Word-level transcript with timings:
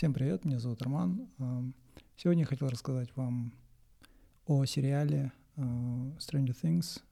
Всем 0.00 0.14
привет, 0.14 0.46
меня 0.46 0.58
зовут 0.58 0.80
Роман. 0.80 1.28
Сегодня 2.16 2.44
я 2.44 2.46
хотел 2.46 2.70
рассказать 2.70 3.14
вам 3.16 3.52
о 4.46 4.64
сериале 4.64 5.30
Stranger 5.56 6.56
Things. 6.58 7.02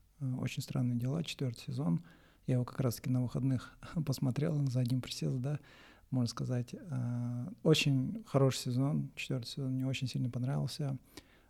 Очень 0.41 0.63
странные 0.63 0.97
дела, 0.97 1.23
четвертый 1.23 1.61
сезон. 1.61 2.03
Я 2.47 2.55
его 2.55 2.65
как 2.65 2.81
раз-таки 2.81 3.11
на 3.11 3.21
выходных 3.21 3.77
посмотрел 4.07 4.65
за 4.69 4.81
один 4.81 5.03
присест, 5.03 5.37
да, 5.37 5.61
можно 6.11 6.29
сказать. 6.29 6.75
Очень 7.63 8.25
хороший 8.27 8.61
сезон, 8.61 9.11
четвертый 9.17 9.49
сезон 9.49 9.73
мне 9.73 9.87
очень 9.87 10.09
сильно 10.09 10.31
понравился. 10.31 10.97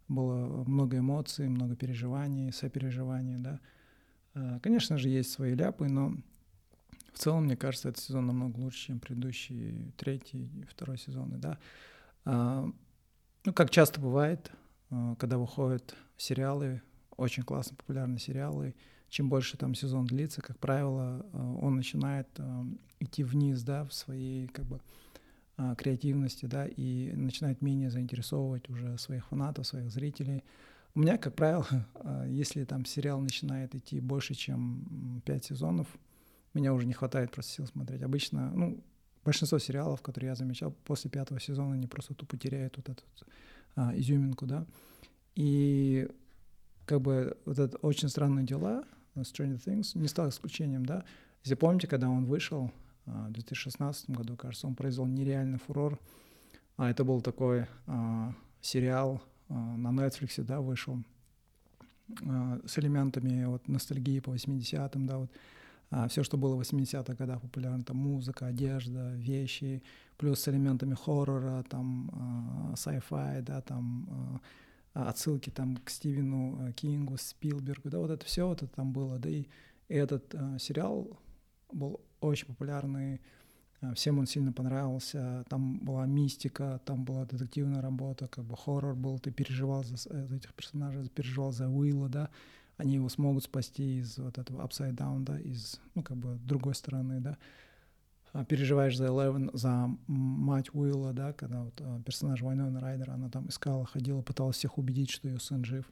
Было 0.08 0.64
много 0.64 0.98
эмоций, 0.98 1.48
много 1.48 1.76
переживаний, 1.76 2.52
сопереживаний, 2.52 3.36
да. 3.38 3.60
Конечно 4.60 4.98
же, 4.98 5.08
есть 5.08 5.30
свои 5.30 5.54
ляпы, 5.54 5.86
но 5.86 6.16
в 7.18 7.20
целом, 7.20 7.46
мне 7.46 7.56
кажется, 7.56 7.88
этот 7.88 8.00
сезон 8.00 8.28
намного 8.28 8.58
лучше, 8.58 8.86
чем 8.86 9.00
предыдущий 9.00 9.92
третий 9.96 10.48
второй 10.70 10.98
сезоны, 10.98 11.36
да. 11.36 11.58
А, 12.24 12.64
ну, 13.44 13.52
как 13.52 13.70
часто 13.70 14.00
бывает, 14.00 14.52
а, 14.90 15.16
когда 15.16 15.36
выходят 15.36 15.96
сериалы, 16.16 16.80
очень 17.16 17.42
классно 17.42 17.76
популярные 17.76 18.20
сериалы, 18.20 18.76
чем 19.08 19.28
больше 19.28 19.56
там 19.56 19.74
сезон 19.74 20.06
длится, 20.06 20.42
как 20.42 20.60
правило, 20.60 21.26
а, 21.32 21.54
он 21.60 21.74
начинает 21.74 22.28
идти 23.00 23.24
вниз, 23.24 23.62
да, 23.62 23.84
в 23.84 23.92
своей, 23.92 24.46
как 24.46 24.66
бы, 24.66 24.80
креативности, 25.76 26.46
да, 26.46 26.68
и 26.68 27.10
начинает 27.16 27.62
менее 27.62 27.90
заинтересовывать 27.90 28.68
уже 28.68 28.96
своих 28.96 29.26
фанатов, 29.26 29.66
своих 29.66 29.90
зрителей. 29.90 30.44
У 30.94 31.00
меня, 31.00 31.18
как 31.18 31.34
правило, 31.34 31.66
если 32.28 32.62
там 32.62 32.84
сериал 32.84 33.20
начинает 33.20 33.74
идти 33.74 33.98
больше, 33.98 34.34
чем 34.34 35.20
пять 35.26 35.46
сезонов, 35.46 35.88
меня 36.58 36.74
уже 36.74 36.86
не 36.86 36.92
хватает 36.92 37.30
просто 37.30 37.52
сил 37.52 37.66
смотреть. 37.66 38.02
Обычно, 38.02 38.50
ну, 38.50 38.82
большинство 39.24 39.58
сериалов, 39.58 40.02
которые 40.02 40.28
я 40.28 40.34
замечал, 40.34 40.72
после 40.84 41.10
пятого 41.10 41.40
сезона 41.40 41.74
они 41.74 41.86
просто 41.86 42.14
тупо 42.14 42.36
теряют 42.36 42.76
вот 42.76 42.88
эту 42.88 43.02
а, 43.76 43.96
изюминку, 43.96 44.46
да. 44.46 44.66
И 45.34 46.08
как 46.84 47.00
бы 47.00 47.36
вот 47.44 47.58
это 47.58 47.76
очень 47.78 48.08
странные 48.08 48.46
дела, 48.46 48.84
Stranger 49.14 49.62
Things, 49.64 49.98
не 49.98 50.08
стал 50.08 50.28
исключением, 50.28 50.84
да. 50.84 51.04
Если 51.44 51.54
помните, 51.54 51.86
когда 51.86 52.08
он 52.08 52.24
вышел 52.24 52.72
а, 53.06 53.28
в 53.28 53.32
2016 53.32 54.10
году, 54.10 54.36
кажется, 54.36 54.66
он 54.66 54.74
произвел 54.74 55.06
нереальный 55.06 55.58
фурор. 55.58 55.98
А 56.76 56.90
это 56.90 57.04
был 57.04 57.20
такой 57.20 57.66
а, 57.86 58.32
сериал 58.60 59.20
а, 59.48 59.54
на 59.54 59.88
Netflix, 59.88 60.42
да, 60.42 60.60
вышел 60.60 61.02
а, 62.26 62.60
с 62.66 62.78
элементами 62.78 63.44
вот 63.44 63.68
ностальгии 63.68 64.20
по 64.20 64.30
80-м, 64.30 65.06
да, 65.06 65.18
вот 65.18 65.30
все, 66.08 66.22
что 66.22 66.36
было 66.36 66.54
в 66.54 66.60
80-х 66.60 67.14
годах 67.14 67.40
популярно, 67.40 67.82
там 67.82 67.96
музыка, 67.96 68.46
одежда, 68.46 69.14
вещи, 69.14 69.82
плюс 70.18 70.40
с 70.40 70.48
элементами 70.48 70.94
хоррора, 70.94 71.64
там 71.68 72.10
а, 72.12 72.74
sci-fi, 72.74 73.40
да, 73.42 73.62
там 73.62 74.40
а, 74.94 75.08
отсылки 75.08 75.48
там 75.50 75.76
к 75.76 75.88
Стивену 75.88 76.72
Кингу, 76.74 77.16
Спилбергу, 77.16 77.88
да, 77.88 77.98
вот 77.98 78.10
это 78.10 78.26
все 78.26 78.46
вот 78.46 78.62
это 78.62 78.74
там 78.74 78.92
было, 78.92 79.18
да, 79.18 79.30
и, 79.30 79.46
этот 79.88 80.34
а, 80.34 80.58
сериал 80.58 81.18
был 81.72 82.00
очень 82.20 82.46
популярный, 82.46 83.20
всем 83.94 84.18
он 84.18 84.26
сильно 84.26 84.52
понравился, 84.52 85.44
там 85.48 85.78
была 85.78 86.04
мистика, 86.04 86.80
там 86.84 87.04
была 87.04 87.24
детективная 87.24 87.80
работа, 87.80 88.26
как 88.26 88.44
бы 88.44 88.56
хоррор 88.56 88.96
был, 88.96 89.20
ты 89.20 89.30
переживал 89.30 89.84
за 89.84 89.94
этих 90.34 90.52
персонажей, 90.54 91.08
переживал 91.08 91.52
за 91.52 91.68
Уилла, 91.68 92.08
да, 92.08 92.30
они 92.78 92.94
его 92.94 93.08
смогут 93.08 93.44
спасти 93.44 93.98
из 93.98 94.18
вот 94.18 94.38
этого 94.38 94.64
upside 94.64 94.94
down, 94.94 95.24
да, 95.24 95.38
из, 95.38 95.80
ну, 95.94 96.02
как 96.02 96.16
бы 96.16 96.38
другой 96.44 96.74
стороны, 96.74 97.20
да. 97.20 97.36
А 98.32 98.44
переживаешь 98.44 98.96
за 98.96 99.06
Eleven, 99.06 99.50
за 99.52 99.90
мать 100.06 100.72
Уилла, 100.72 101.12
да, 101.12 101.32
когда 101.32 101.62
вот 101.62 101.80
а, 101.80 102.00
персонаж 102.02 102.40
Вайнона 102.40 102.78
Райдера, 102.80 103.12
она 103.12 103.30
там 103.30 103.48
искала, 103.48 103.84
ходила, 103.84 104.22
пыталась 104.22 104.56
всех 104.56 104.78
убедить, 104.78 105.10
что 105.10 105.28
ее 105.28 105.40
сын 105.40 105.64
жив. 105.64 105.90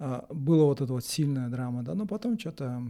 А, 0.00 0.26
было 0.30 0.64
вот 0.64 0.80
эта 0.80 0.92
вот 0.92 1.04
сильная 1.04 1.48
драма, 1.48 1.84
да, 1.84 1.94
но 1.94 2.06
потом 2.06 2.38
что-то 2.38 2.82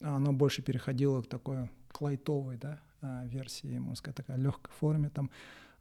оно 0.00 0.32
больше 0.34 0.60
переходило 0.60 1.22
к 1.22 1.28
такой 1.28 1.70
клайтовой, 1.92 2.58
да, 2.58 2.80
версии, 3.24 3.78
можно 3.78 3.96
сказать, 3.96 4.16
такая 4.16 4.36
легкой 4.36 4.72
форме, 4.78 5.08
там 5.08 5.30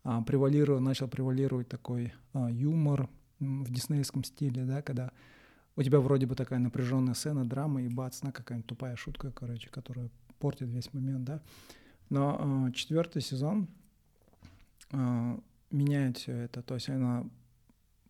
а, 0.03 0.21
превалировал, 0.21 0.79
начал 0.79 1.09
превалировать 1.09 1.67
такой 1.67 2.13
юмор 2.33 3.09
в 3.39 3.69
диснеевском 3.69 4.23
стиле, 4.23 4.63
да, 4.63 4.81
когда 4.81 5.11
у 5.75 5.83
тебя 5.83 5.99
вроде 5.99 6.25
бы 6.25 6.35
такая 6.35 6.59
напряженная 6.59 7.13
сцена, 7.13 7.45
драма, 7.45 7.81
и 7.83 7.87
бац, 7.87 8.21
на 8.21 8.31
какая-нибудь 8.31 8.67
тупая 8.67 8.95
шутка, 8.95 9.31
короче, 9.31 9.69
которая 9.69 10.09
портит 10.39 10.69
весь 10.69 10.93
момент, 10.93 11.23
да. 11.23 11.41
Но 12.09 12.67
э, 12.67 12.71
четвертый 12.73 13.21
сезон 13.21 13.67
э, 14.91 15.37
меняет 15.71 16.17
все 16.17 16.33
это, 16.33 16.61
то 16.61 16.75
есть 16.75 16.89
она 16.89 17.25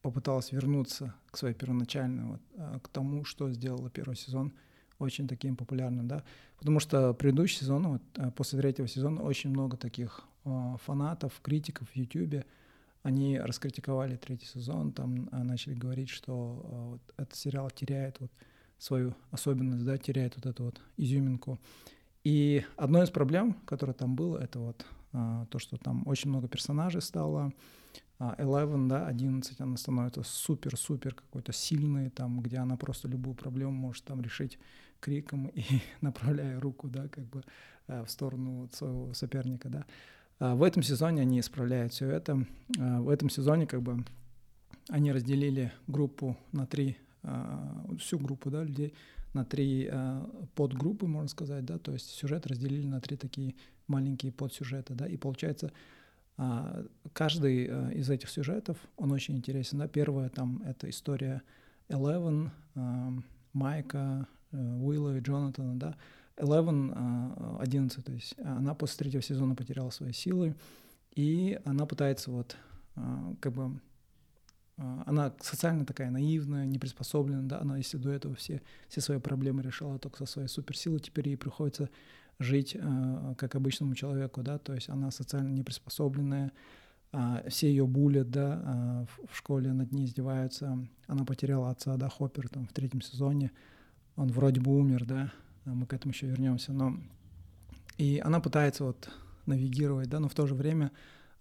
попыталась 0.01 0.51
вернуться 0.51 1.13
к 1.31 1.37
своей 1.37 1.55
первоначальной, 1.55 2.23
вот, 2.23 2.41
э, 2.55 2.79
к 2.83 2.89
тому, 2.89 3.23
что 3.23 3.51
сделала 3.51 3.89
первый 3.89 4.15
сезон 4.15 4.51
очень 4.99 5.27
таким 5.27 5.55
популярным, 5.55 6.07
да, 6.07 6.23
потому 6.57 6.79
что 6.79 7.13
предыдущий 7.13 7.59
сезон, 7.59 7.87
вот, 7.87 8.01
э, 8.17 8.31
после 8.31 8.59
третьего 8.59 8.87
сезона 8.87 9.21
очень 9.21 9.49
много 9.49 9.77
таких 9.77 10.25
э, 10.45 10.75
фанатов, 10.83 11.39
критиков 11.41 11.87
в 11.89 11.95
Ютубе, 11.95 12.45
они 13.03 13.37
раскритиковали 13.37 14.15
третий 14.15 14.45
сезон, 14.45 14.93
там 14.93 15.27
а, 15.31 15.43
начали 15.43 15.73
говорить, 15.73 16.09
что 16.09 16.33
а, 16.63 16.89
вот, 16.91 17.01
этот 17.17 17.35
сериал 17.35 17.69
теряет 17.69 18.19
вот 18.19 18.31
свою 18.77 19.13
особенность, 19.29 19.85
да, 19.85 19.97
теряет 19.97 20.35
вот 20.37 20.45
эту 20.45 20.63
вот 20.63 20.81
изюминку. 20.97 21.59
И 22.23 22.63
одной 22.77 23.03
из 23.03 23.09
проблем, 23.09 23.53
которая 23.65 23.93
там 23.93 24.15
было, 24.15 24.37
это 24.37 24.59
вот 24.59 24.85
а, 25.11 25.45
то, 25.47 25.59
что 25.59 25.77
там 25.77 26.07
очень 26.07 26.29
много 26.29 26.47
персонажей 26.47 27.01
стало. 27.01 27.53
Eleven, 28.19 28.87
да, 28.87 29.07
11, 29.07 29.59
она 29.59 29.75
становится 29.75 30.23
супер-супер 30.23 31.13
какой-то 31.13 31.51
сильной, 31.51 32.09
там, 32.09 32.39
где 32.39 32.57
она 32.57 32.77
просто 32.77 33.09
любую 33.09 33.35
проблему 33.35 33.73
может 33.73 34.05
там 34.05 34.21
решить 34.21 34.59
криком 35.01 35.47
и 35.47 35.63
направляя 36.01 36.57
руку, 36.61 36.87
да, 36.87 37.09
как 37.09 37.25
бы 37.25 37.43
в 37.87 38.07
сторону 38.07 38.69
своего 38.71 39.13
соперника, 39.13 39.67
да. 39.67 39.85
А, 40.39 40.55
в 40.55 40.63
этом 40.63 40.83
сезоне 40.83 41.21
они 41.21 41.39
исправляют 41.39 41.93
все 41.93 42.09
это. 42.09 42.45
А, 42.79 43.01
в 43.01 43.09
этом 43.09 43.29
сезоне 43.29 43.67
как 43.67 43.81
бы 43.81 44.03
они 44.89 45.11
разделили 45.11 45.71
группу 45.87 46.37
на 46.51 46.65
три, 46.65 46.97
а, 47.23 47.85
всю 47.99 48.19
группу 48.19 48.49
да, 48.49 48.63
людей 48.63 48.93
на 49.33 49.43
три 49.43 49.91
подгруппы, 50.53 51.07
можно 51.07 51.27
сказать, 51.27 51.65
да, 51.65 51.79
то 51.79 51.91
есть 51.91 52.11
сюжет 52.11 52.45
разделили 52.45 52.85
на 52.85 53.01
три 53.01 53.17
такие 53.17 53.55
маленькие 53.87 54.31
подсюжета, 54.31 54.93
да, 54.93 55.07
и 55.07 55.17
получается 55.17 55.71
каждый 57.13 57.95
из 57.95 58.11
этих 58.11 58.29
сюжетов, 58.29 58.77
он 58.95 59.11
очень 59.11 59.35
интересен, 59.35 59.79
да, 59.79 59.87
первое 59.87 60.29
там 60.29 60.61
это 60.63 60.87
история 60.87 61.41
Eleven, 61.89 62.51
Майка, 63.53 64.27
Уилла 64.51 65.17
и 65.17 65.19
Джонатана, 65.19 65.79
да, 65.79 65.95
Eleven, 66.37 67.59
11, 67.59 67.97
а, 67.97 68.01
то 68.01 68.11
есть 68.11 68.35
она 68.39 68.73
после 68.73 68.97
третьего 68.99 69.21
сезона 69.21 69.55
потеряла 69.55 69.91
свои 69.91 70.13
силы, 70.13 70.55
и 71.11 71.59
она 71.63 71.85
пытается 71.85 72.31
вот 72.31 72.57
а, 72.95 73.35
как 73.39 73.53
бы 73.53 73.79
а, 74.77 75.03
она 75.05 75.33
социально 75.39 75.85
такая 75.85 76.09
наивная, 76.09 76.65
неприспособленная, 76.65 77.47
да, 77.47 77.59
она 77.61 77.77
если 77.77 77.97
до 77.97 78.11
этого 78.11 78.35
все, 78.35 78.61
все 78.87 79.01
свои 79.01 79.19
проблемы 79.19 79.61
решала 79.61 79.99
только 79.99 80.25
со 80.25 80.25
своей 80.25 80.47
суперсилой, 80.47 80.99
теперь 80.99 81.29
ей 81.29 81.37
приходится 81.37 81.89
жить 82.39 82.75
как 83.37 83.53
обычному 83.53 83.93
человеку, 83.93 84.41
да, 84.41 84.57
то 84.57 84.73
есть 84.73 84.89
она 84.89 85.11
социально 85.11 85.49
неприспособленная, 85.49 86.51
все 87.47 87.69
ее 87.69 87.85
булят, 87.85 88.31
да, 88.31 89.05
в 89.29 89.37
школе 89.37 89.71
над 89.71 89.91
ней 89.91 90.05
издеваются, 90.05 90.79
она 91.05 91.25
потеряла 91.25 91.69
отца, 91.69 91.95
да, 91.95 92.09
Хоппер 92.09 92.49
там 92.49 92.65
в 92.65 92.73
третьем 92.73 93.01
сезоне, 93.01 93.51
он 94.15 94.29
вроде 94.29 94.59
бы 94.59 94.75
умер, 94.75 95.05
да, 95.05 95.31
мы 95.65 95.85
к 95.85 95.93
этому 95.93 96.13
еще 96.13 96.27
вернемся, 96.27 96.73
но 96.73 96.97
и 97.97 98.21
она 98.23 98.39
пытается 98.39 98.83
вот 98.83 99.09
навигировать, 99.45 100.09
да, 100.09 100.19
но 100.19 100.27
в 100.27 100.35
то 100.35 100.47
же 100.47 100.55
время 100.55 100.91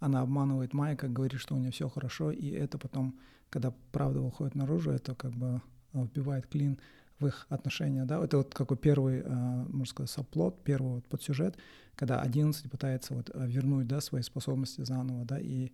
она 0.00 0.20
обманывает 0.20 0.74
Майка, 0.74 1.08
говорит, 1.08 1.40
что 1.40 1.54
у 1.54 1.58
нее 1.58 1.70
все 1.70 1.88
хорошо, 1.88 2.30
и 2.30 2.48
это 2.50 2.78
потом, 2.78 3.19
когда 3.50 3.72
правда 3.92 4.20
выходит 4.20 4.54
наружу, 4.54 4.90
это 4.90 5.14
как 5.14 5.32
бы 5.32 5.62
вбивает 5.92 6.46
клин 6.46 6.78
в 7.19 7.26
их 7.26 7.46
отношения, 7.48 8.04
да, 8.04 8.22
это 8.22 8.38
вот 8.38 8.54
какой 8.54 8.76
первый, 8.76 9.22
а, 9.24 9.64
можно 9.69 9.86
сказать, 9.86 10.10
соплот, 10.10 10.64
первый 10.64 10.94
вот 10.94 11.06
подсюжет, 11.06 11.56
когда 11.94 12.20
11 12.20 12.70
пытается 12.70 13.14
вот 13.14 13.30
вернуть, 13.34 13.86
да, 13.86 14.00
свои 14.00 14.22
способности 14.22 14.82
заново, 14.82 15.25
да, 15.25 15.38
и 15.38 15.70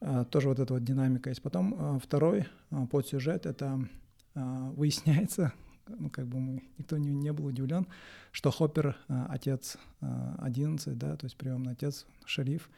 а, 0.00 0.24
тоже 0.24 0.48
вот 0.48 0.58
эта 0.58 0.74
вот 0.74 0.84
динамика 0.84 1.30
есть. 1.30 1.40
Потом 1.40 1.74
а, 1.78 1.98
второй 1.98 2.46
подсюжет, 2.90 3.46
это 3.46 3.88
выясняется, 4.34 5.52
ну, 5.88 6.10
как 6.10 6.26
бы 6.26 6.38
мы, 6.38 6.62
никто 6.78 6.96
не, 6.96 7.10
не 7.10 7.32
был 7.32 7.46
удивлен, 7.46 7.86
что 8.30 8.50
Хоппер, 8.50 8.96
э, 9.08 9.26
отец 9.28 9.76
11, 10.00 10.86
э, 10.86 10.90
да, 10.92 11.16
то 11.16 11.26
есть 11.26 11.36
приемный 11.36 11.72
отец, 11.72 12.06
шериф 12.24 12.70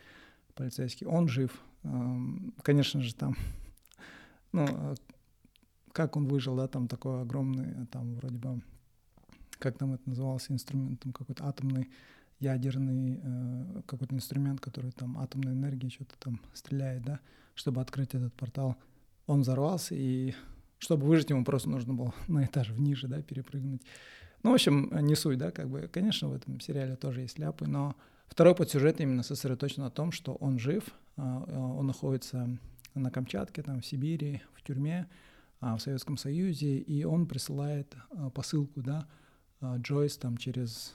полицейский, 0.55 1.07
он 1.07 1.29
жив. 1.29 1.59
Эм, 1.83 2.55
конечно 2.63 3.01
же, 3.01 3.15
там, 3.15 3.37
ну, 4.53 4.67
э, 4.69 4.95
как 5.93 6.17
он 6.17 6.27
выжил, 6.27 6.57
да, 6.57 6.69
там 6.69 6.89
такой 6.89 7.23
огромный, 7.23 7.87
там 7.87 8.15
вроде 8.15 8.39
бы, 8.39 8.63
как 9.59 9.79
там 9.79 9.95
это 9.95 10.09
называлось, 10.09 10.51
инструментом 10.51 11.13
какой-то 11.13 11.47
атомный 11.47 11.91
ядерный 12.41 13.21
э, 13.23 13.83
какой-то 13.87 14.15
инструмент, 14.15 14.61
который 14.61 14.93
там 14.93 15.19
атомной 15.19 15.53
энергии 15.53 15.89
что-то 15.89 16.15
там 16.19 16.41
стреляет, 16.53 17.03
да, 17.03 17.21
чтобы 17.55 17.81
открыть 17.81 18.15
этот 18.15 18.33
портал. 18.35 18.77
Он 19.27 19.41
взорвался, 19.41 19.95
и 19.95 20.35
чтобы 20.85 21.07
выжить, 21.07 21.31
ему 21.31 21.45
просто 21.45 21.71
нужно 21.71 21.95
было 21.95 22.15
на 22.29 22.45
этаж 22.45 22.69
ниже, 22.77 23.09
да, 23.09 23.23
перепрыгнуть. 23.23 23.83
Ну, 24.43 24.51
в 24.51 24.55
общем, 24.55 24.91
не 25.07 25.15
суть, 25.15 25.39
да, 25.39 25.51
как 25.51 25.71
бы, 25.71 25.89
конечно, 25.91 26.29
в 26.29 26.35
этом 26.35 26.61
сериале 26.61 26.97
тоже 26.97 27.23
есть 27.23 27.39
ляпы, 27.39 27.67
но 27.67 27.97
второй 28.27 28.55
подсюжет 28.55 29.01
именно 29.01 29.23
сосредоточен 29.23 29.83
на 29.83 29.91
том, 29.91 30.13
что 30.13 30.35
он 30.35 30.59
жив, 30.59 30.85
а, 31.17 31.45
а, 31.49 31.59
он 31.59 31.87
находится 31.87 32.59
на 32.95 33.11
Камчатке, 33.11 33.63
там, 33.63 33.81
в 33.81 33.87
Сибири, 33.87 34.43
в 34.53 34.63
тюрьме, 34.63 35.09
а, 35.61 35.77
в 35.79 35.81
Советском 35.81 36.19
Союзе, 36.19 36.77
и 36.77 37.05
он 37.05 37.27
присылает 37.27 37.97
посылку, 38.35 38.83
да, 38.83 39.09
Джойс 39.63 40.19
там 40.19 40.37
через 40.37 40.95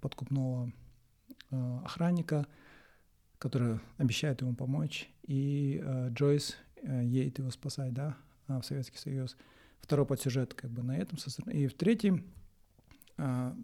подкупного 0.00 0.72
охранника, 1.50 2.48
который 3.38 3.78
обещает 3.96 4.40
ему 4.40 4.56
помочь, 4.56 5.08
и 5.22 5.80
Джойс 6.08 6.56
э, 6.82 7.02
едет 7.04 7.38
его 7.38 7.50
спасать, 7.50 7.94
да, 7.94 8.16
в 8.48 8.62
Советский 8.62 8.98
Союз. 8.98 9.36
Второй 9.80 10.06
подсюжет 10.06 10.54
как 10.54 10.70
бы 10.70 10.82
на 10.82 10.96
этом. 10.96 11.18
И 11.52 11.66
в 11.66 11.74
третий 11.74 12.24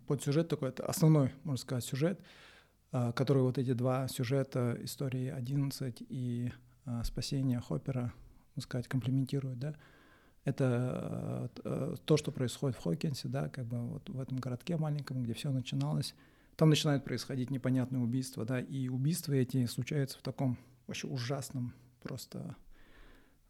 подсюжет 0.07 0.49
такой, 0.49 0.71
это 0.71 0.87
основной, 0.87 1.33
можно 1.45 1.61
сказать, 1.61 1.85
сюжет, 1.85 2.21
который 2.91 3.43
вот 3.43 3.59
эти 3.59 3.73
два 3.73 4.09
сюжета 4.09 4.77
истории 4.81 5.29
11 5.29 6.03
и 6.09 6.53
спасение 7.05 7.61
Хоппера, 7.61 8.13
можно 8.55 8.63
сказать, 8.63 8.89
комплементируют, 8.89 9.59
да, 9.59 9.75
это 10.45 11.51
то, 12.05 12.17
что 12.17 12.33
происходит 12.33 12.77
в 12.77 12.83
Хокинсе, 12.83 13.29
да, 13.29 13.49
как 13.49 13.67
бы 13.67 13.81
вот 13.81 14.09
в 14.09 14.21
этом 14.21 14.39
городке 14.39 14.77
маленьком, 14.77 15.23
где 15.23 15.33
все 15.33 15.51
начиналось, 15.51 16.15
там 16.57 16.69
начинают 16.69 17.05
происходить 17.05 17.51
непонятные 17.51 18.03
убийства, 18.03 18.45
да, 18.45 18.61
и 18.61 18.89
убийства 18.89 19.33
эти 19.33 19.65
случаются 19.67 20.19
в 20.19 20.23
таком 20.23 20.59
вообще 20.87 21.07
ужасном 21.07 21.73
просто 22.03 22.57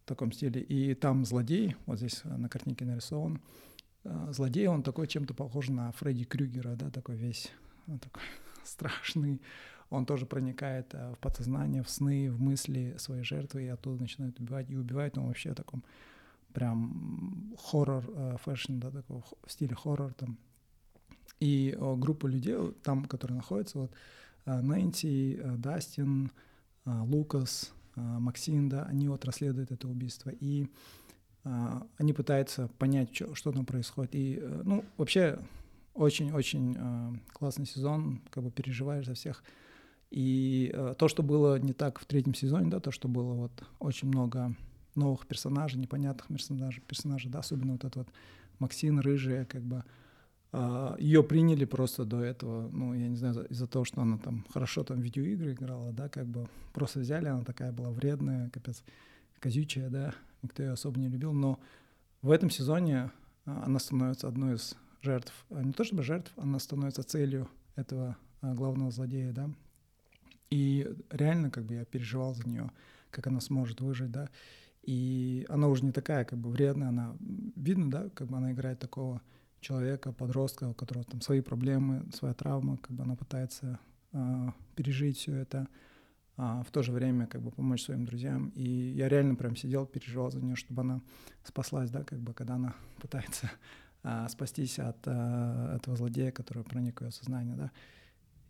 таком 0.05 0.33
стиле. 0.33 0.61
И 0.61 0.95
там 0.95 1.25
злодей, 1.25 1.77
вот 1.87 1.99
здесь 1.99 2.23
на 2.25 2.49
картинке 2.49 2.85
нарисован, 2.85 3.41
э, 4.05 4.29
злодей, 4.33 4.67
он 4.67 4.83
такой 4.83 5.07
чем-то 5.07 5.35
похож 5.35 5.69
на 5.69 5.93
Фредди 5.93 6.25
Крюгера, 6.25 6.75
да, 6.77 6.91
такой 6.91 7.17
весь, 7.17 7.51
такой 7.87 8.23
страшный, 8.65 9.41
он 9.93 10.07
тоже 10.07 10.25
проникает 10.25 10.95
э, 10.95 11.13
в 11.13 11.19
подсознание, 11.19 11.83
в 11.83 11.91
сны, 11.91 12.31
в 12.31 12.41
мысли 12.41 12.95
своей 12.97 13.25
жертвы, 13.25 13.65
и 13.65 13.69
оттуда 13.69 14.01
начинает 14.01 14.41
убивать. 14.41 14.71
И 14.71 14.77
убивает 14.77 15.19
он 15.19 15.27
вообще 15.27 15.51
в 15.51 15.55
таком 15.55 15.85
прям 16.55 17.55
хоррор 17.59 18.03
э, 18.09 18.37
fashion, 18.43 18.79
да, 18.79 18.91
такого 18.91 19.23
в 19.45 19.53
стиле 19.53 19.75
хоррор 19.75 20.15
там. 20.15 20.39
И 21.41 21.77
группа 21.79 22.27
людей 22.27 22.57
там, 22.83 23.05
которые 23.05 23.37
находятся, 23.37 23.81
вот 23.81 23.93
э, 24.47 24.61
Нэнси, 24.63 25.43
Дастин, 25.59 26.31
Лукас, 26.87 27.75
Максим, 27.97 28.69
да, 28.69 28.85
они 28.85 29.09
вот 29.09 29.25
расследуют 29.25 29.71
это 29.71 29.89
убийство. 29.89 30.31
И 30.31 30.67
они 31.99 32.13
пытаются 32.13 32.69
понять, 32.79 33.15
что, 33.15 33.35
что 33.35 33.53
там 33.53 33.67
происходит. 33.67 34.15
И, 34.15 34.43
ну, 34.65 34.85
вообще, 34.97 35.39
очень-очень 35.95 37.21
классный 37.33 37.67
сезон, 37.67 38.23
как 38.31 38.45
бы 38.45 38.51
переживаешь 38.51 39.07
за 39.07 39.15
всех 39.15 39.43
и 40.13 40.71
э, 40.75 40.95
то, 40.99 41.09
что 41.09 41.23
было 41.23 41.59
не 41.59 41.73
так 41.73 41.99
в 41.99 42.05
третьем 42.05 42.35
сезоне, 42.35 42.71
да, 42.71 42.81
то, 42.81 42.91
что 42.91 43.09
было 43.09 43.33
вот 43.33 43.65
очень 43.79 44.09
много 44.09 44.55
новых 44.95 45.27
персонажей, 45.27 45.81
непонятных 45.81 46.29
персонажей, 46.29 46.83
персонажей, 46.87 47.31
да, 47.31 47.39
особенно 47.39 47.73
вот 47.73 47.85
этот 47.85 47.97
вот 47.97 48.09
Максин, 48.59 49.01
рыжая, 49.01 49.47
как 49.47 49.63
бы 49.63 49.79
э, 49.79 49.83
ее 50.99 51.23
приняли 51.23 51.65
просто 51.65 52.05
до 52.05 52.21
этого, 52.21 52.69
ну, 52.69 52.93
я 52.93 53.09
не 53.09 53.17
знаю, 53.17 53.47
из-за 53.49 53.67
того, 53.67 53.87
что 53.87 54.03
она 54.03 54.19
там 54.19 54.45
хорошо 54.53 54.85
там 54.85 55.01
видеоигры 55.01 55.53
играла, 55.53 55.93
да, 55.93 56.09
как 56.11 56.27
бы 56.27 56.47
просто 56.75 57.01
взяли, 57.01 57.27
она 57.27 57.43
такая 57.43 57.73
была 57.73 57.91
вредная, 57.91 58.51
капец, 58.51 58.85
козючая, 59.39 59.89
да, 59.89 60.15
никто 60.43 60.63
ее 60.63 60.73
особо 60.73 61.01
не 61.01 61.09
любил, 61.09 61.33
но 61.33 61.59
в 62.21 62.31
этом 62.31 62.51
сезоне 62.51 63.11
э, 63.47 63.63
она 63.65 63.79
становится 63.79 64.29
одной 64.29 64.57
из 64.57 64.77
жертв, 65.01 65.33
а 65.49 65.63
не 65.63 65.73
то 65.73 65.85
чтобы 65.85 66.03
жертв, 66.03 66.31
она 66.37 66.59
становится 66.59 67.03
целью 67.03 67.49
этого 67.75 68.17
главного 68.43 68.91
злодея, 68.91 69.33
да, 69.33 69.49
и 70.53 70.87
реально 71.09 71.51
как 71.51 71.65
бы 71.65 71.77
я 71.77 71.87
переживал 71.87 72.35
за 72.35 72.47
нее, 72.47 72.71
как 73.11 73.27
она 73.27 73.41
сможет 73.41 73.81
выжить, 73.81 74.11
да. 74.11 74.29
И 74.83 75.47
она 75.49 75.69
уже 75.69 75.83
не 75.83 75.93
такая 75.93 76.27
как 76.27 76.39
бы 76.39 76.51
вредная, 76.51 76.89
она 76.89 77.17
видно, 77.57 77.91
да, 77.91 78.11
как 78.11 78.29
бы 78.29 78.37
она 78.37 78.53
играет 78.53 78.79
такого 78.79 79.23
человека, 79.63 80.13
подростка, 80.13 80.69
у 80.69 80.75
которого 80.75 81.05
там 81.05 81.21
свои 81.21 81.41
проблемы, 81.41 82.05
своя 82.13 82.35
травма, 82.35 82.77
как 82.77 82.91
бы 82.91 83.05
она 83.05 83.17
пытается 83.17 83.79
э, 84.13 84.49
пережить 84.77 85.19
все 85.19 85.35
это, 85.37 85.69
а 86.37 86.63
в 86.65 86.71
то 86.71 86.83
же 86.83 86.93
время 86.93 87.27
как 87.27 87.41
бы 87.41 87.51
помочь 87.51 87.85
своим 87.85 88.05
друзьям. 88.05 88.51
И 88.55 88.63
я 88.97 89.09
реально 89.09 89.35
прям 89.35 89.57
сидел, 89.57 89.87
переживал 89.87 90.31
за 90.31 90.41
нее, 90.41 90.57
чтобы 90.57 90.83
она 90.83 91.01
спаслась, 91.45 91.91
да, 91.91 92.05
как 92.05 92.19
бы 92.19 92.35
когда 92.35 92.57
она 92.57 92.75
пытается 93.01 93.51
э, 94.03 94.27
спастись 94.29 94.79
от 94.79 94.99
э, 95.07 95.77
этого 95.77 95.97
злодея, 95.97 96.33
который 96.33 96.65
проник 96.65 97.01
в 97.01 97.05
ее 97.05 97.11
сознание, 97.11 97.57
да. 97.57 97.71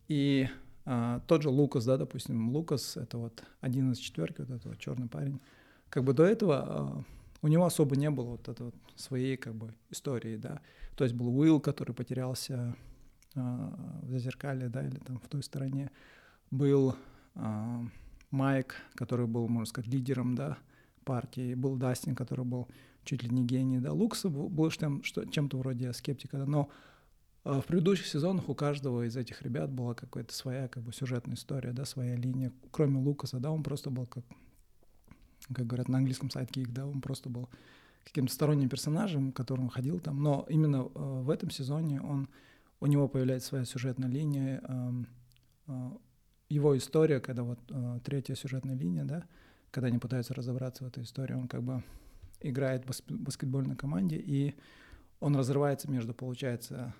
И 0.09 0.49
а, 0.85 1.20
тот 1.26 1.43
же 1.43 1.49
Лукас, 1.49 1.85
да, 1.85 1.97
допустим, 1.97 2.50
Лукас— 2.50 2.97
это 2.99 3.19
вот 3.19 3.44
один 3.61 3.93
из 3.93 3.99
четверки, 3.99 4.41
вот 4.41 4.50
этот 4.50 4.64
вот 4.64 4.79
черный 4.79 5.09
парень. 5.09 5.41
Как 5.88 6.05
бы 6.05 6.12
до 6.12 6.25
этого 6.25 6.64
а, 6.67 7.05
у 7.42 7.48
него 7.48 7.64
особо 7.64 7.96
не 7.96 8.10
было 8.10 8.30
вот 8.30 8.48
этой 8.48 8.66
вот 8.66 8.74
своей 8.96 9.36
как 9.36 9.54
бы 9.54 9.74
истории, 9.90 10.36
да. 10.36 10.60
То 10.96 11.04
есть 11.04 11.14
был 11.14 11.36
Уилл, 11.36 11.60
который 11.60 11.94
потерялся 11.94 12.74
а, 13.34 14.00
в 14.02 14.10
зазеркале, 14.10 14.68
да, 14.68 14.86
или 14.86 14.96
там 14.96 15.18
в 15.18 15.28
той 15.28 15.42
стороне. 15.42 15.90
Был 16.50 16.94
а, 17.34 17.82
Майк, 18.30 18.76
который 18.94 19.26
был, 19.26 19.48
можно 19.48 19.66
сказать, 19.66 19.90
лидером, 19.90 20.34
да, 20.34 20.58
партии. 21.04 21.54
Был 21.54 21.76
Дастин, 21.76 22.14
который 22.14 22.44
был 22.44 22.68
чуть 23.04 23.22
ли 23.22 23.30
не 23.30 23.44
гений, 23.44 23.80
да. 23.80 23.92
Лукас 23.92 24.22
был, 24.24 24.48
был 24.48 24.70
чем-то 24.70 25.58
вроде 25.58 25.92
скептика, 25.92 26.38
да, 26.38 26.46
но 26.46 26.70
а 27.44 27.60
в 27.60 27.66
предыдущих 27.66 28.06
сезонах 28.06 28.48
у 28.48 28.54
каждого 28.54 29.04
из 29.04 29.16
этих 29.16 29.42
ребят 29.42 29.68
была 29.72 29.94
какая-то 29.94 30.32
своя 30.32 30.68
как 30.68 30.84
бы 30.84 30.92
сюжетная 30.92 31.34
история, 31.34 31.72
да, 31.72 31.84
своя 31.84 32.14
линия. 32.14 32.52
Кроме 32.70 32.98
Лукаса, 32.98 33.40
да, 33.40 33.50
он 33.50 33.64
просто 33.64 33.90
был 33.90 34.06
как, 34.06 34.24
как 35.52 35.66
говорят 35.66 35.88
на 35.88 35.98
английском 35.98 36.30
сайт 36.30 36.50
да, 36.68 36.86
он 36.86 37.00
просто 37.00 37.28
был 37.28 37.48
каким-то 38.04 38.32
сторонним 38.32 38.68
персонажем, 38.68 39.32
которым 39.32 39.68
ходил 39.68 40.00
там. 40.00 40.22
Но 40.22 40.46
именно 40.48 40.76
э, 40.76 40.88
в 40.94 41.30
этом 41.30 41.50
сезоне 41.50 42.00
он, 42.00 42.28
у 42.80 42.86
него 42.86 43.08
появляется 43.08 43.48
своя 43.48 43.64
сюжетная 43.64 44.08
линия, 44.08 44.60
э, 44.62 44.92
э, 45.68 45.90
его 46.48 46.76
история, 46.76 47.20
когда 47.20 47.44
вот 47.44 47.58
э, 47.70 48.00
третья 48.04 48.34
сюжетная 48.34 48.76
линия, 48.76 49.04
да, 49.04 49.24
когда 49.70 49.88
они 49.88 49.98
пытаются 49.98 50.34
разобраться 50.34 50.84
в 50.84 50.88
этой 50.88 51.02
истории, 51.04 51.34
он 51.34 51.49
как 51.49 51.62
бы 51.62 51.82
играет 52.40 52.84
в 52.84 53.02
баскетбольной 53.08 53.76
команде, 53.76 54.16
и 54.16 54.54
он 55.20 55.37
разрывается 55.37 55.90
между, 55.90 56.12
получается, 56.12 56.92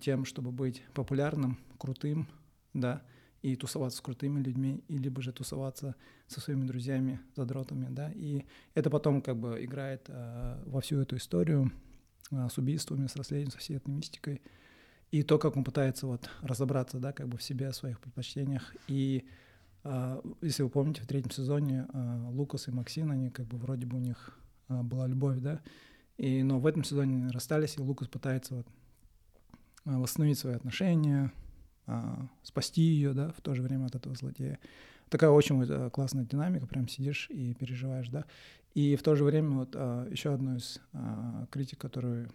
тем, 0.00 0.24
чтобы 0.24 0.52
быть 0.52 0.82
популярным, 0.94 1.58
крутым, 1.76 2.28
да, 2.72 3.02
и 3.44 3.56
тусоваться 3.56 3.98
с 3.98 4.00
крутыми 4.00 4.40
людьми, 4.40 4.82
и 4.88 4.96
либо 4.96 5.20
же 5.20 5.30
тусоваться 5.30 5.94
со 6.26 6.40
своими 6.40 6.64
друзьями, 6.64 7.20
задротами, 7.36 7.88
да, 7.90 8.10
и 8.14 8.46
это 8.74 8.88
потом 8.88 9.20
как 9.20 9.36
бы 9.36 9.62
играет 9.62 10.06
э, 10.08 10.62
во 10.64 10.80
всю 10.80 10.98
эту 11.00 11.16
историю 11.16 11.70
э, 12.30 12.48
с 12.50 12.56
убийствами, 12.56 13.06
с 13.06 13.16
расследованием, 13.16 13.52
со 13.52 13.58
всей 13.58 13.76
этой 13.76 13.90
мистикой, 13.90 14.40
и 15.10 15.22
то, 15.22 15.38
как 15.38 15.58
он 15.58 15.64
пытается 15.64 16.06
вот 16.06 16.30
разобраться, 16.40 16.98
да, 16.98 17.12
как 17.12 17.28
бы 17.28 17.36
в 17.36 17.42
себе, 17.42 17.70
в 17.70 17.76
своих 17.76 18.00
предпочтениях, 18.00 18.74
и 18.88 19.26
э, 19.84 20.22
если 20.40 20.62
вы 20.62 20.70
помните, 20.70 21.02
в 21.02 21.06
третьем 21.06 21.30
сезоне 21.30 21.86
э, 21.92 22.18
Лукас 22.30 22.68
и 22.68 22.70
Максин, 22.70 23.10
они 23.10 23.28
как 23.28 23.46
бы 23.46 23.58
вроде 23.58 23.84
бы 23.84 23.98
у 23.98 24.00
них 24.00 24.38
э, 24.70 24.82
была 24.82 25.06
любовь, 25.06 25.40
да, 25.40 25.60
и, 26.16 26.42
но 26.42 26.58
в 26.58 26.66
этом 26.66 26.82
сезоне 26.82 27.28
расстались, 27.28 27.76
и 27.76 27.82
Лукас 27.82 28.08
пытается 28.08 28.54
вот 28.54 28.66
Э, 29.86 29.98
восстановить 29.98 30.38
свои 30.38 30.54
отношения, 30.54 31.30
спасти 32.42 32.82
ее, 32.82 33.12
да, 33.12 33.32
в 33.32 33.40
то 33.40 33.54
же 33.54 33.62
время 33.62 33.86
от 33.86 33.94
этого 33.94 34.14
злодея. 34.14 34.58
Такая 35.08 35.30
очень 35.30 35.62
э, 35.62 35.90
классная 35.90 36.24
динамика, 36.24 36.66
прям 36.66 36.88
сидишь 36.88 37.28
и 37.30 37.54
переживаешь, 37.54 38.08
да. 38.08 38.24
И 38.74 38.96
в 38.96 39.02
то 39.02 39.14
же 39.14 39.24
время 39.24 39.50
вот 39.50 39.76
а, 39.76 40.08
еще 40.08 40.34
одно 40.34 40.56
из 40.56 40.80
а, 40.92 41.46
критик, 41.50 41.78
который 41.78 42.26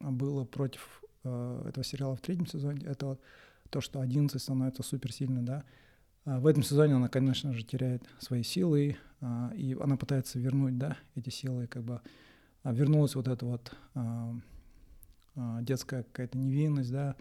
было 0.00 0.44
против 0.44 1.02
этого 1.22 1.84
сериала 1.84 2.16
в 2.16 2.20
третьем 2.20 2.46
сезоне, 2.46 2.84
это 2.86 3.06
вот 3.06 3.20
то, 3.68 3.80
что 3.80 4.00
11 4.00 4.40
становится 4.40 4.82
суперсильной, 4.82 5.42
да. 5.42 5.64
В 6.24 6.46
этом 6.46 6.62
сезоне 6.62 6.94
она, 6.94 7.08
конечно 7.08 7.52
же, 7.52 7.62
теряет 7.62 8.02
свои 8.18 8.42
силы, 8.42 8.96
и 9.54 9.76
она 9.80 9.96
пытается 9.96 10.38
вернуть, 10.38 10.78
да, 10.78 10.96
эти 11.14 11.28
силы, 11.28 11.66
как 11.66 11.84
бы 11.84 12.00
вернулась 12.64 13.14
вот 13.14 13.28
эта 13.28 13.44
вот 13.44 13.76
а, 13.94 14.34
детская 15.36 16.02
какая-то 16.02 16.38
невинность, 16.38 16.92
да, 16.92 17.16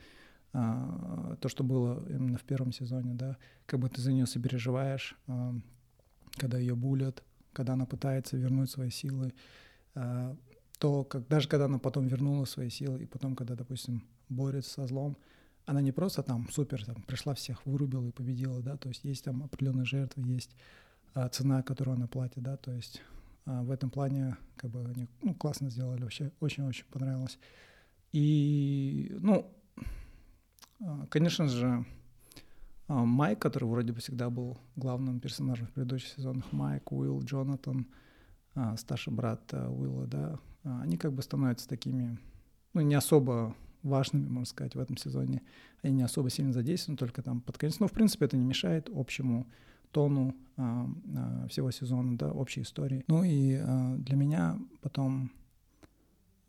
а, 0.51 1.35
то, 1.41 1.47
что 1.47 1.63
было 1.63 2.03
именно 2.09 2.37
в 2.37 2.43
первом 2.43 2.71
сезоне, 2.71 3.13
да, 3.13 3.37
как 3.65 3.79
бы 3.79 3.89
ты 3.89 4.01
за 4.01 4.11
нее 4.11 4.25
сопереживаешь, 4.25 5.15
а, 5.27 5.53
когда 6.37 6.57
ее 6.57 6.75
булят, 6.75 7.23
когда 7.53 7.73
она 7.73 7.85
пытается 7.85 8.37
вернуть 8.37 8.69
свои 8.69 8.89
силы, 8.89 9.33
то 10.79 11.03
как, 11.03 11.27
даже 11.27 11.49
когда 11.49 11.65
она 11.65 11.77
потом 11.77 12.07
вернула 12.07 12.45
свои 12.45 12.69
силы, 12.69 13.03
и 13.03 13.05
потом, 13.05 13.35
когда, 13.35 13.55
допустим, 13.55 14.03
борется 14.29 14.71
со 14.71 14.87
злом, 14.87 15.17
она 15.65 15.81
не 15.81 15.91
просто 15.91 16.23
там 16.23 16.47
супер, 16.49 16.85
там, 16.85 16.95
пришла 17.03 17.33
всех, 17.33 17.65
вырубила 17.65 18.07
и 18.07 18.11
победила, 18.11 18.61
да, 18.61 18.77
то 18.77 18.89
есть 18.89 19.03
есть 19.03 19.25
там 19.25 19.43
определенные 19.43 19.85
жертвы, 19.85 20.23
есть 20.23 20.55
а, 21.13 21.27
цена, 21.29 21.63
которую 21.63 21.95
она 21.95 22.07
платит, 22.07 22.41
да, 22.41 22.55
то 22.55 22.71
есть 22.71 23.01
а, 23.45 23.61
в 23.61 23.71
этом 23.71 23.89
плане 23.89 24.37
как 24.55 24.71
бы 24.71 24.85
они 24.85 25.07
ну, 25.21 25.33
классно 25.35 25.69
сделали, 25.69 26.01
вообще 26.01 26.31
очень-очень 26.39 26.85
понравилось. 26.85 27.37
И, 28.11 29.15
ну, 29.19 29.51
а, 30.81 31.05
конечно 31.07 31.47
же, 31.47 31.85
а, 32.87 33.05
Майк, 33.05 33.39
который 33.39 33.65
вроде 33.65 33.93
бы 33.93 33.99
всегда 33.99 34.29
был 34.29 34.57
главным 34.75 35.19
персонажем 35.19 35.67
в 35.67 35.71
предыдущих 35.71 36.09
сезонах, 36.09 36.51
Майк, 36.51 36.91
Уилл, 36.91 37.21
Джонатан, 37.21 37.87
а, 38.55 38.77
старший 38.77 39.13
брат 39.13 39.53
Уилла, 39.53 40.07
да, 40.07 40.39
они 40.63 40.97
как 40.97 41.13
бы 41.13 41.21
становятся 41.21 41.67
такими, 41.67 42.17
ну, 42.73 42.81
не 42.81 42.95
особо 42.95 43.55
важными, 43.83 44.27
можно 44.27 44.45
сказать, 44.45 44.75
в 44.75 44.79
этом 44.79 44.97
сезоне. 44.97 45.41
Они 45.81 45.95
не 45.95 46.03
особо 46.03 46.29
сильно 46.29 46.51
задействованы, 46.51 46.97
только 46.97 47.21
там 47.21 47.41
под 47.41 47.57
конец. 47.57 47.79
Но, 47.79 47.87
в 47.87 47.91
принципе, 47.91 48.25
это 48.25 48.37
не 48.37 48.45
мешает 48.45 48.89
общему 48.93 49.47
тону 49.91 50.35
а, 50.57 50.87
а, 51.15 51.47
всего 51.47 51.71
сезона, 51.71 52.17
да, 52.17 52.31
общей 52.31 52.61
истории. 52.61 53.03
Ну 53.07 53.23
и 53.23 53.55
а, 53.55 53.95
для 53.97 54.15
меня 54.15 54.59
потом, 54.81 55.31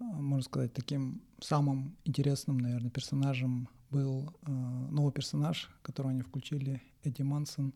можно 0.01 0.43
сказать, 0.43 0.73
таким 0.73 1.23
самым 1.41 1.97
интересным, 2.05 2.59
наверное, 2.59 2.91
персонажем 2.91 3.69
был 3.91 4.33
а, 4.43 4.51
новый 4.91 5.13
персонаж, 5.13 5.71
которого 5.83 6.13
они 6.13 6.23
включили, 6.23 6.83
Эдди 7.03 7.23
Мансон. 7.23 7.75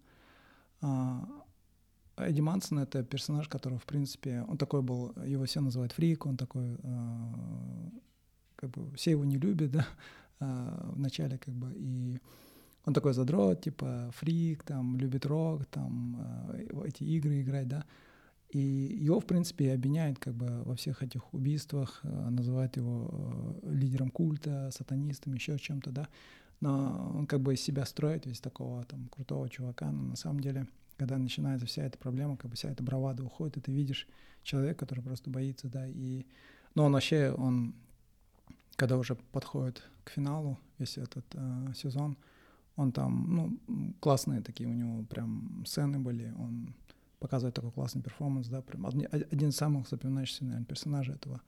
А, 0.81 1.29
Эдди 2.17 2.41
Мансон— 2.41 2.79
это 2.81 3.03
персонаж, 3.03 3.49
которого, 3.49 3.79
в 3.79 3.85
принципе, 3.85 4.45
он 4.49 4.57
такой 4.57 4.83
был, 4.83 5.13
его 5.25 5.45
все 5.45 5.61
называют 5.61 5.93
фрик, 5.93 6.27
он 6.27 6.37
такой 6.37 6.77
а, 6.83 7.91
как 8.57 8.71
бы 8.71 8.95
все 8.97 9.13
его 9.13 9.25
не 9.25 9.37
любят, 9.37 9.71
да, 9.73 9.87
а, 10.41 10.93
в 10.93 10.99
начале 10.99 11.39
как 11.39 11.55
бы, 11.55 11.73
и 11.77 12.21
он 12.85 12.95
такой 12.95 13.15
задрот, 13.15 13.63
типа 13.63 14.11
фрик, 14.15 14.63
там, 14.63 14.97
любит 14.97 15.27
рок, 15.27 15.67
там, 15.67 16.17
а, 16.19 16.85
эти 16.87 17.03
игры 17.05 17.43
играть, 17.43 17.69
да, 17.69 17.85
и 18.55 18.59
его, 18.59 19.19
в 19.19 19.27
принципе, 19.27 19.73
обвиняют 19.73 20.19
как 20.19 20.35
бы 20.35 20.63
во 20.63 20.77
всех 20.77 21.03
этих 21.03 21.35
убийствах, 21.35 22.01
а, 22.05 22.31
называют 22.31 22.77
его 22.77 23.59
лидером 23.65 24.11
культа, 24.11 24.71
сатанистом, 24.73 25.35
еще 25.35 25.59
чем-то, 25.59 25.91
да, 25.91 26.09
но 26.61 27.13
он 27.17 27.27
как 27.27 27.41
бы 27.41 27.55
из 27.55 27.61
себя 27.61 27.85
строит 27.85 28.27
весь 28.27 28.41
такого 28.41 28.85
там 28.85 29.09
крутого 29.09 29.49
чувака, 29.49 29.91
но 29.91 30.03
на 30.03 30.17
самом 30.17 30.41
деле, 30.41 30.69
когда 30.97 31.19
начинается 31.19 31.67
вся 31.67 31.83
эта 31.83 31.99
проблема, 31.99 32.37
как 32.37 32.51
бы 32.51 32.57
вся 32.57 32.71
эта 32.71 32.83
бравада 32.85 33.25
уходит, 33.25 33.57
и 33.57 33.61
ты 33.61 33.73
видишь 33.73 34.07
человека, 34.45 34.87
который 34.87 35.03
просто 35.03 35.31
боится, 35.31 35.69
да, 35.69 35.87
и, 35.89 36.25
но 36.77 36.85
он 36.85 36.93
вообще, 36.93 37.35
он 37.37 37.75
когда 38.77 38.97
уже 38.99 39.15
подходит 39.15 39.83
к 40.05 40.11
финалу 40.11 40.59
весь 40.79 40.99
этот 40.99 41.25
э, 41.35 41.73
сезон, 41.75 42.17
он 42.77 42.93
там, 42.93 43.59
ну, 43.69 43.95
классные 44.01 44.43
такие 44.43 44.69
у 44.69 44.73
него 44.73 45.05
прям 45.05 45.65
сцены 45.67 45.99
были, 45.99 46.33
он 46.39 46.75
показывает 47.25 47.55
такой 47.55 47.71
классный 47.71 48.03
перформанс, 48.03 48.49
да, 48.49 48.61
прям 48.61 48.85
один, 48.87 49.09
один 49.11 49.49
из 49.49 49.57
самых 49.57 49.89
запоминающихся, 49.89 50.45
наверное, 50.45 50.67
персонажей 50.67 51.15
этого, 51.15 51.41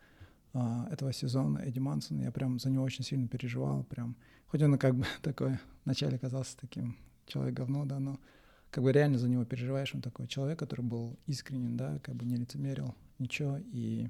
э, 0.55 0.87
этого 0.91 1.13
сезона, 1.13 1.59
Эдди 1.59 1.81
Мансон, 1.81 2.19
я 2.21 2.33
прям 2.33 2.59
за 2.59 2.71
него 2.71 2.83
очень 2.83 3.05
сильно 3.05 3.29
переживал, 3.29 3.85
прям, 3.85 4.17
хоть 4.47 4.63
он 4.63 4.79
как 4.79 4.95
бы 4.95 5.05
такой 5.23 5.59
вначале 5.85 6.19
казался 6.19 6.57
таким 6.57 6.97
человек 7.27 7.55
говно, 7.55 7.85
да, 7.85 7.99
но 7.99 8.19
как 8.71 8.85
бы 8.85 8.91
реально 8.91 9.19
за 9.19 9.29
него 9.29 9.45
переживаешь, 9.45 9.95
он 9.95 10.01
такой 10.01 10.29
человек, 10.29 10.59
который 10.59 10.81
был 10.81 11.19
искренен, 11.27 11.77
да, 11.77 11.99
как 11.99 12.15
бы 12.15 12.25
не 12.25 12.37
лицемерил, 12.37 12.95
ничего, 13.19 13.59
и 13.59 14.09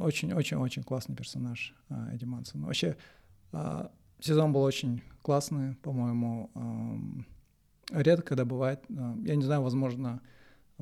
очень-очень-очень 0.00 0.84
классный 0.84 1.16
персонаж 1.16 1.74
а, 1.88 2.12
Эдди 2.12 2.24
Мансон. 2.24 2.64
Вообще, 2.64 2.96
а, 3.52 3.92
сезон 4.20 4.52
был 4.52 4.62
очень 4.62 5.02
классный, 5.22 5.74
по-моему. 5.76 6.50
Редко, 7.92 8.28
когда 8.28 8.44
бывает, 8.44 8.82
а, 8.96 9.16
я 9.22 9.36
не 9.36 9.44
знаю, 9.44 9.62
возможно, 9.62 10.20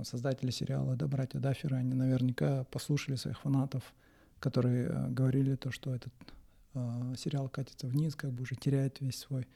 создатели 0.02 0.50
сериала, 0.50 0.96
да, 0.96 1.06
братья 1.06 1.38
Дафферы, 1.40 1.76
они 1.76 1.94
наверняка 1.94 2.64
послушали 2.64 3.16
своих 3.16 3.40
фанатов, 3.40 3.82
которые 4.38 5.08
говорили 5.10 5.56
то, 5.56 5.70
что 5.70 5.94
этот 5.94 6.12
сериал 7.18 7.48
катится 7.48 7.86
вниз, 7.86 8.14
как 8.14 8.30
бы 8.32 8.42
уже 8.42 8.54
теряет 8.54 9.00
весь 9.00 9.18
свой 9.18 9.46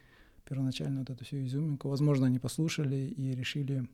первоначально 0.44 1.00
вот 1.00 1.10
эту 1.10 1.24
всю 1.24 1.44
изюминку. 1.44 1.88
Возможно, 1.88 2.26
они 2.26 2.38
послушали 2.38 2.96
и 2.96 3.34
решили 3.34 3.88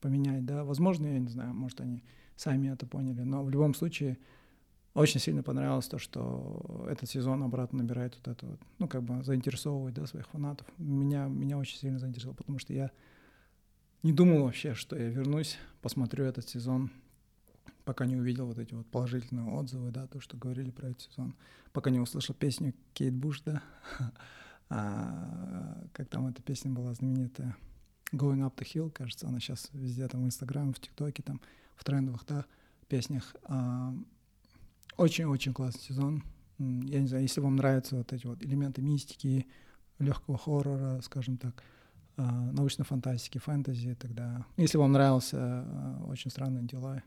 поменять, 0.00 0.44
да. 0.44 0.64
Возможно, 0.64 1.06
я 1.06 1.18
не 1.18 1.28
знаю, 1.28 1.54
может, 1.54 1.80
они 1.80 2.02
сами 2.36 2.68
это 2.68 2.86
поняли, 2.86 3.22
но 3.22 3.44
в 3.44 3.50
любом 3.50 3.74
случае 3.74 4.18
очень 4.94 5.20
сильно 5.20 5.42
понравилось 5.42 5.86
то, 5.86 5.98
что 5.98 6.86
этот 6.90 7.08
сезон 7.08 7.42
обратно 7.42 7.78
набирает 7.78 8.16
вот 8.16 8.28
это 8.28 8.46
вот, 8.46 8.60
ну, 8.78 8.88
как 8.88 9.02
бы 9.02 9.22
заинтересовывает, 9.22 9.94
да, 9.94 10.06
своих 10.06 10.26
фанатов. 10.28 10.66
Меня, 10.78 11.26
меня 11.26 11.58
очень 11.58 11.78
сильно 11.78 11.98
заинтересовало, 11.98 12.36
потому 12.36 12.58
что 12.58 12.72
я 12.72 12.90
не 14.02 14.12
думал 14.12 14.44
вообще, 14.44 14.74
что 14.74 14.96
я 14.96 15.08
вернусь, 15.08 15.58
посмотрю 15.82 16.24
этот 16.24 16.48
сезон, 16.48 16.90
пока 17.84 18.06
не 18.06 18.16
увидел 18.16 18.46
вот 18.46 18.58
эти 18.58 18.74
вот 18.74 18.86
положительные 18.86 19.52
отзывы, 19.52 19.90
да, 19.90 20.06
то, 20.06 20.20
что 20.20 20.36
говорили 20.36 20.70
про 20.70 20.88
этот 20.88 21.02
сезон, 21.02 21.34
пока 21.72 21.90
не 21.90 22.00
услышал 22.00 22.34
песню 22.34 22.74
Кейт 22.92 23.14
Буш, 23.14 23.42
да, 23.42 23.62
а, 24.68 25.84
как 25.92 26.08
там 26.08 26.26
эта 26.26 26.42
песня 26.42 26.70
была 26.70 26.94
знаменитая, 26.94 27.56
Going 28.12 28.40
Up 28.40 28.56
the 28.56 28.64
Hill, 28.64 28.90
кажется, 28.90 29.28
она 29.28 29.38
сейчас 29.38 29.68
везде 29.72 30.08
там 30.08 30.22
в 30.22 30.26
Инстаграме, 30.26 30.72
в 30.72 30.80
ТикТоке, 30.80 31.22
там 31.22 31.40
в 31.76 31.84
трендовых, 31.84 32.24
да, 32.26 32.46
песнях. 32.88 33.36
А, 33.44 33.94
очень-очень 34.96 35.52
классный 35.52 35.82
сезон. 35.82 36.24
Я 36.58 37.00
не 37.00 37.06
знаю, 37.06 37.22
если 37.22 37.40
вам 37.40 37.56
нравятся 37.56 37.96
вот 37.96 38.12
эти 38.12 38.26
вот 38.26 38.42
элементы 38.42 38.82
мистики, 38.82 39.46
легкого 39.98 40.38
хоррора, 40.38 41.00
скажем 41.02 41.36
так, 41.36 41.62
а, 42.16 42.50
научной 42.50 42.84
фантастики, 42.84 43.38
фэнтези, 43.38 43.94
тогда... 43.94 44.44
Если 44.56 44.76
вам 44.76 44.90
нравился 44.90 45.36
а, 45.40 46.04
«Очень 46.08 46.32
странные 46.32 46.64
дела», 46.64 47.02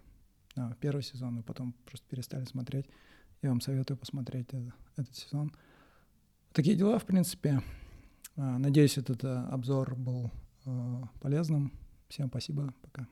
а, 0.56 0.74
первый 0.80 1.04
сезон, 1.04 1.40
и 1.40 1.44
потом 1.44 1.74
просто 1.86 2.08
перестали 2.08 2.46
смотреть, 2.46 2.86
я 3.42 3.50
вам 3.50 3.60
советую 3.60 3.98
посмотреть 3.98 4.48
этот 4.96 5.16
сезон. 5.16 5.52
Такие 6.54 6.78
дела, 6.78 6.98
в 7.00 7.06
принципе. 7.06 7.62
Надеюсь, 8.36 8.98
этот 8.98 9.24
обзор 9.24 9.96
был 9.96 10.32
полезным. 11.22 11.74
Всем 12.08 12.28
спасибо. 12.28 12.74
Пока. 12.82 13.08